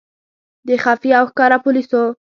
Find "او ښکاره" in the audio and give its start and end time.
1.19-1.57